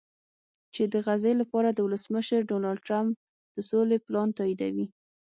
چې 0.73 0.83
د 0.93 0.95
غزې 1.05 1.33
لپاره 1.41 1.69
د 1.71 1.79
ولسمشر 1.87 2.39
ډونالډټرمپ 2.49 3.13
د 3.55 3.57
سولې 3.69 3.97
پلان 4.05 4.29
تاییدوي 4.37 4.87